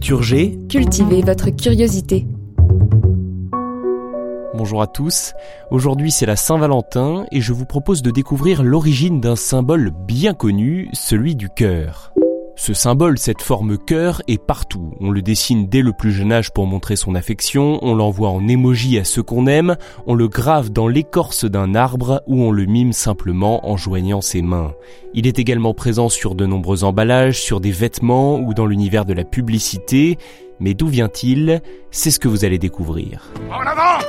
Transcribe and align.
Culture 0.00 0.22
G. 0.22 0.58
Cultivez 0.70 1.20
votre 1.20 1.50
curiosité. 1.50 2.26
Bonjour 4.54 4.80
à 4.80 4.86
tous. 4.86 5.34
Aujourd'hui 5.70 6.10
c'est 6.10 6.24
la 6.24 6.36
Saint-Valentin 6.36 7.26
et 7.30 7.42
je 7.42 7.52
vous 7.52 7.66
propose 7.66 8.00
de 8.00 8.10
découvrir 8.10 8.62
l'origine 8.62 9.20
d'un 9.20 9.36
symbole 9.36 9.90
bien 9.90 10.32
connu, 10.32 10.88
celui 10.94 11.36
du 11.36 11.50
cœur. 11.50 12.14
Ce 12.60 12.74
symbole, 12.74 13.16
cette 13.16 13.40
forme 13.40 13.78
cœur, 13.78 14.20
est 14.28 14.36
partout. 14.36 14.92
On 15.00 15.10
le 15.10 15.22
dessine 15.22 15.66
dès 15.66 15.80
le 15.80 15.94
plus 15.94 16.12
jeune 16.12 16.30
âge 16.30 16.52
pour 16.52 16.66
montrer 16.66 16.94
son 16.94 17.14
affection, 17.14 17.78
on 17.80 17.94
l'envoie 17.94 18.28
en 18.28 18.46
émoji 18.46 18.98
à 18.98 19.04
ceux 19.04 19.22
qu'on 19.22 19.46
aime, 19.46 19.78
on 20.06 20.14
le 20.14 20.28
grave 20.28 20.68
dans 20.68 20.86
l'écorce 20.86 21.46
d'un 21.46 21.74
arbre 21.74 22.22
ou 22.26 22.42
on 22.42 22.50
le 22.50 22.66
mime 22.66 22.92
simplement 22.92 23.66
en 23.66 23.78
joignant 23.78 24.20
ses 24.20 24.42
mains. 24.42 24.74
Il 25.14 25.26
est 25.26 25.38
également 25.38 25.72
présent 25.72 26.10
sur 26.10 26.34
de 26.34 26.44
nombreux 26.44 26.84
emballages, 26.84 27.40
sur 27.40 27.60
des 27.60 27.72
vêtements 27.72 28.38
ou 28.38 28.52
dans 28.52 28.66
l'univers 28.66 29.06
de 29.06 29.14
la 29.14 29.24
publicité. 29.24 30.18
Mais 30.58 30.74
d'où 30.74 30.88
vient-il? 30.88 31.62
C'est 31.90 32.10
ce 32.10 32.20
que 32.20 32.28
vous 32.28 32.44
allez 32.44 32.58
découvrir. 32.58 33.32
En 33.50 33.66
avant 33.66 34.04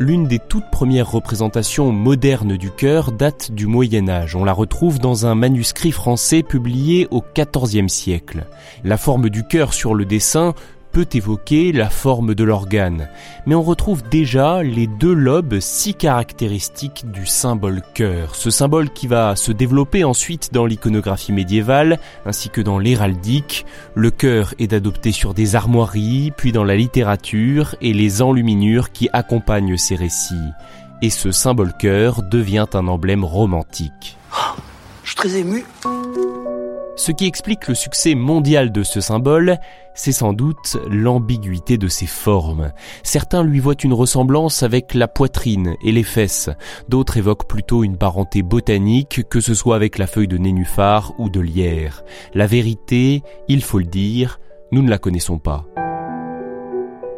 L'une 0.00 0.26
des 0.26 0.40
toutes 0.40 0.68
premières 0.72 1.12
représentations 1.12 1.92
modernes 1.92 2.56
du 2.56 2.72
cœur 2.72 3.12
date 3.12 3.52
du 3.52 3.68
Moyen 3.68 4.08
Âge. 4.08 4.34
On 4.34 4.44
la 4.44 4.52
retrouve 4.52 4.98
dans 4.98 5.26
un 5.26 5.36
manuscrit 5.36 5.92
français 5.92 6.42
publié 6.42 7.06
au 7.12 7.22
XIVe 7.22 7.86
siècle. 7.86 8.44
La 8.82 8.96
forme 8.96 9.30
du 9.30 9.46
cœur 9.46 9.72
sur 9.72 9.94
le 9.94 10.04
dessin 10.04 10.54
peut 10.94 11.06
évoquer 11.12 11.72
la 11.72 11.90
forme 11.90 12.36
de 12.36 12.44
l'organe, 12.44 13.08
mais 13.46 13.56
on 13.56 13.62
retrouve 13.62 14.08
déjà 14.08 14.62
les 14.62 14.86
deux 14.86 15.12
lobes 15.12 15.58
si 15.58 15.92
caractéristiques 15.92 17.10
du 17.10 17.26
symbole 17.26 17.82
cœur, 17.94 18.36
ce 18.36 18.48
symbole 18.48 18.90
qui 18.90 19.08
va 19.08 19.34
se 19.34 19.50
développer 19.50 20.04
ensuite 20.04 20.54
dans 20.54 20.66
l'iconographie 20.66 21.32
médiévale 21.32 21.98
ainsi 22.24 22.48
que 22.48 22.60
dans 22.60 22.78
l'héraldique. 22.78 23.66
Le 23.96 24.12
cœur 24.12 24.54
est 24.60 24.72
adopté 24.72 25.10
sur 25.10 25.34
des 25.34 25.56
armoiries, 25.56 26.30
puis 26.36 26.52
dans 26.52 26.64
la 26.64 26.76
littérature 26.76 27.74
et 27.80 27.92
les 27.92 28.22
enluminures 28.22 28.92
qui 28.92 29.08
accompagnent 29.12 29.76
ces 29.76 29.96
récits. 29.96 30.52
Et 31.02 31.10
ce 31.10 31.32
symbole 31.32 31.72
cœur 31.76 32.22
devient 32.22 32.66
un 32.72 32.86
emblème 32.86 33.24
romantique. 33.24 34.16
Je 35.02 35.08
suis 35.08 35.16
très 35.16 35.36
ému. 35.38 35.64
Ce 37.04 37.12
qui 37.12 37.26
explique 37.26 37.68
le 37.68 37.74
succès 37.74 38.14
mondial 38.14 38.72
de 38.72 38.82
ce 38.82 39.02
symbole, 39.02 39.58
c'est 39.92 40.10
sans 40.10 40.32
doute 40.32 40.78
l'ambiguïté 40.88 41.76
de 41.76 41.86
ses 41.86 42.06
formes. 42.06 42.72
Certains 43.02 43.42
lui 43.42 43.60
voient 43.60 43.74
une 43.84 43.92
ressemblance 43.92 44.62
avec 44.62 44.94
la 44.94 45.06
poitrine 45.06 45.74
et 45.84 45.92
les 45.92 46.02
fesses, 46.02 46.48
d'autres 46.88 47.18
évoquent 47.18 47.46
plutôt 47.46 47.84
une 47.84 47.98
parenté 47.98 48.40
botanique, 48.42 49.28
que 49.28 49.40
ce 49.40 49.52
soit 49.52 49.76
avec 49.76 49.98
la 49.98 50.06
feuille 50.06 50.28
de 50.28 50.38
nénuphar 50.38 51.12
ou 51.18 51.28
de 51.28 51.40
lierre. 51.40 52.04
La 52.32 52.46
vérité, 52.46 53.22
il 53.48 53.62
faut 53.62 53.80
le 53.80 53.84
dire, 53.84 54.40
nous 54.72 54.80
ne 54.80 54.88
la 54.88 54.96
connaissons 54.96 55.38
pas. 55.38 55.66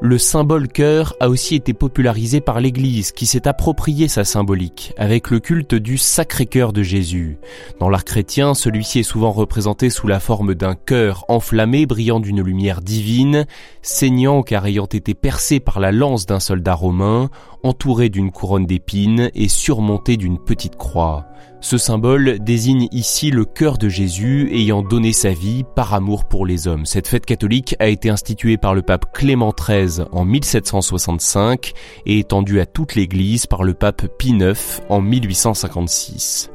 Le 0.08 0.18
symbole 0.18 0.68
cœur 0.68 1.14
a 1.18 1.28
aussi 1.28 1.56
été 1.56 1.74
popularisé 1.74 2.40
par 2.40 2.60
l'Église 2.60 3.10
qui 3.10 3.26
s'est 3.26 3.48
approprié 3.48 4.06
sa 4.06 4.22
symbolique 4.22 4.92
avec 4.96 5.30
le 5.30 5.40
culte 5.40 5.74
du 5.74 5.98
Sacré-Cœur 5.98 6.72
de 6.72 6.84
Jésus. 6.84 7.38
Dans 7.80 7.88
l'art 7.88 8.04
chrétien, 8.04 8.54
celui-ci 8.54 9.00
est 9.00 9.02
souvent 9.02 9.32
représenté 9.32 9.90
sous 9.90 10.06
la 10.06 10.20
forme 10.20 10.54
d'un 10.54 10.76
cœur 10.76 11.24
enflammé 11.26 11.86
brillant 11.86 12.20
d'une 12.20 12.40
lumière 12.40 12.82
divine, 12.82 13.46
saignant 13.82 14.44
car 14.44 14.66
ayant 14.66 14.86
été 14.86 15.12
percé 15.14 15.58
par 15.58 15.80
la 15.80 15.90
lance 15.90 16.24
d'un 16.24 16.38
soldat 16.38 16.74
romain, 16.74 17.28
entouré 17.64 18.08
d'une 18.08 18.30
couronne 18.30 18.66
d'épines 18.66 19.32
et 19.34 19.48
surmonté 19.48 20.16
d'une 20.16 20.38
petite 20.38 20.76
croix. 20.76 21.26
Ce 21.60 21.78
symbole 21.78 22.38
désigne 22.38 22.88
ici 22.92 23.30
le 23.30 23.44
cœur 23.44 23.78
de 23.78 23.88
Jésus 23.88 24.48
ayant 24.52 24.82
donné 24.82 25.12
sa 25.12 25.30
vie 25.30 25.64
par 25.74 25.94
amour 25.94 26.24
pour 26.24 26.46
les 26.46 26.68
hommes. 26.68 26.86
Cette 26.86 27.08
fête 27.08 27.26
catholique 27.26 27.74
a 27.78 27.88
été 27.88 28.10
instituée 28.10 28.56
par 28.56 28.74
le 28.74 28.82
pape 28.82 29.12
Clément 29.12 29.52
XIII 29.52 30.04
en 30.12 30.24
1765 30.24 31.72
et 32.04 32.18
étendue 32.18 32.60
à 32.60 32.66
toute 32.66 32.94
l'Église 32.94 33.46
par 33.46 33.64
le 33.64 33.74
pape 33.74 34.06
Pie 34.18 34.30
IX 34.38 34.80
en 34.88 35.00
1856. 35.00 36.50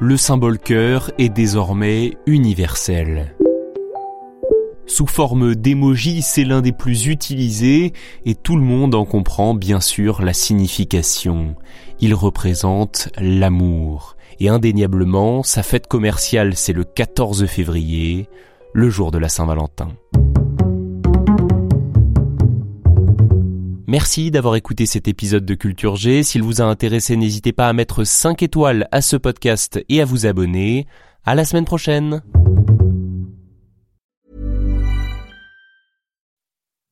Le 0.00 0.16
symbole 0.16 0.58
cœur 0.58 1.10
est 1.18 1.28
désormais 1.28 2.16
universel. 2.26 3.34
Sous 4.88 5.06
forme 5.06 5.54
d'émoji, 5.54 6.22
c'est 6.22 6.44
l'un 6.44 6.62
des 6.62 6.72
plus 6.72 7.06
utilisés 7.06 7.92
et 8.24 8.34
tout 8.34 8.56
le 8.56 8.62
monde 8.62 8.94
en 8.94 9.04
comprend 9.04 9.52
bien 9.52 9.80
sûr 9.80 10.22
la 10.22 10.32
signification. 10.32 11.56
Il 12.00 12.14
représente 12.14 13.10
l'amour. 13.18 14.16
Et 14.40 14.48
indéniablement, 14.48 15.42
sa 15.42 15.62
fête 15.62 15.88
commerciale, 15.88 16.56
c'est 16.56 16.72
le 16.72 16.84
14 16.84 17.44
février, 17.46 18.30
le 18.72 18.88
jour 18.88 19.10
de 19.10 19.18
la 19.18 19.28
Saint-Valentin. 19.28 19.88
Merci 23.86 24.30
d'avoir 24.30 24.56
écouté 24.56 24.86
cet 24.86 25.06
épisode 25.06 25.44
de 25.44 25.54
Culture 25.54 25.96
G. 25.96 26.22
S'il 26.22 26.42
vous 26.42 26.62
a 26.62 26.64
intéressé, 26.64 27.16
n'hésitez 27.16 27.52
pas 27.52 27.68
à 27.68 27.72
mettre 27.74 28.04
5 28.04 28.42
étoiles 28.42 28.88
à 28.90 29.02
ce 29.02 29.16
podcast 29.16 29.80
et 29.90 30.00
à 30.00 30.06
vous 30.06 30.24
abonner. 30.24 30.86
À 31.26 31.34
la 31.34 31.44
semaine 31.44 31.66
prochaine! 31.66 32.22